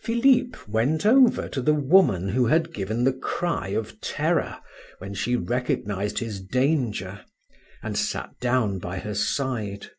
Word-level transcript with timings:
Philip 0.00 0.66
went 0.68 1.06
over 1.06 1.48
to 1.48 1.62
the 1.62 1.72
woman 1.74 2.30
who 2.30 2.46
had 2.46 2.74
given 2.74 3.04
the 3.04 3.12
cry 3.12 3.68
of 3.68 4.00
terror 4.00 4.58
when 4.98 5.14
she 5.14 5.36
recognized 5.36 6.18
his 6.18 6.40
danger, 6.40 7.24
and 7.80 7.96
sat 7.96 8.30
down 8.40 8.80
by 8.80 8.98
her 8.98 9.14
side. 9.14 9.92